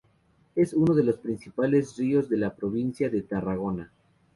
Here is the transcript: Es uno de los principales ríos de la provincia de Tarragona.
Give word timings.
Es 0.55 0.73
uno 0.73 0.95
de 0.95 1.03
los 1.03 1.19
principales 1.19 1.95
ríos 1.95 2.27
de 2.27 2.37
la 2.37 2.55
provincia 2.55 3.07
de 3.07 3.21
Tarragona. 3.21 3.91